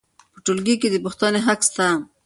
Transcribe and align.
په 0.33 0.39
ټولګي 0.45 0.75
کې 0.81 0.87
د 0.91 0.95
پوښتنې 1.03 1.39
حق 1.47 1.59
سته. 1.69 1.87